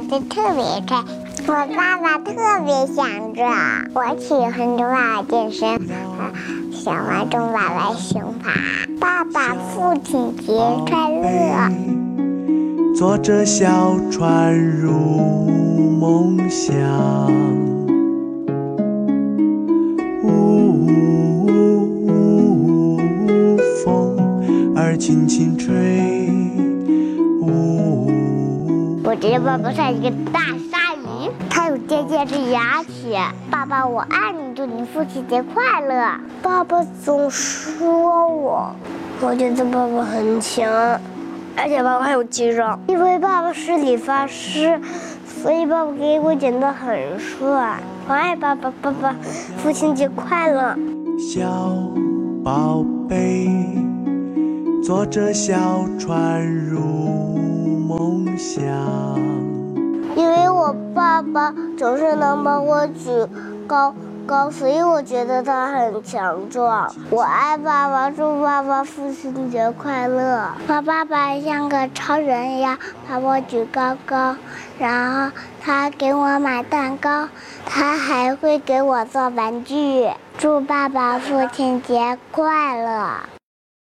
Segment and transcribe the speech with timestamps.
[0.00, 1.04] 得特别快。
[1.46, 2.32] 我爸爸特
[2.64, 3.42] 别想着，
[3.92, 5.78] 我喜欢中爸爸健身，
[6.72, 8.50] 想玩中爸爸刑法。
[8.98, 10.52] 爸爸父亲节
[10.86, 11.70] 快乐！
[12.96, 16.74] 坐着小船入梦乡，
[20.22, 20.86] 呜，
[23.84, 24.16] 风
[24.76, 26.30] 儿轻轻吹，
[27.42, 28.13] 呜。
[29.14, 33.14] 我觉得爸爸像一个大鲨鱼，他有尖尖的牙齿。
[33.48, 36.18] 爸爸，我爱你，祝你父亲节快乐。
[36.42, 38.74] 爸爸总说我，
[39.20, 40.68] 我觉得爸爸很强。
[41.56, 44.80] 而且爸爸还有肌肉，因为爸爸是理发师，
[45.24, 47.78] 所以爸爸给我剪得很帅。
[48.08, 49.14] 我爱爸爸，爸爸，
[49.58, 50.76] 父亲节快乐！
[51.20, 51.48] 小
[52.42, 53.48] 宝贝，
[54.82, 55.54] 坐着小
[56.00, 56.82] 船入
[57.96, 58.64] 梦想。
[60.16, 63.26] 因为我爸爸总是能把我举
[63.66, 63.94] 高。
[64.26, 66.90] 高，所以我觉得他很强壮。
[67.10, 70.48] 我爱爸爸，祝爸爸父亲节快乐。
[70.66, 74.34] 我爸爸像个超人一样把我举高高，
[74.78, 77.28] 然后他给我买蛋糕，
[77.66, 80.08] 他还会给我做玩具。
[80.38, 83.10] 祝爸爸父亲节快乐。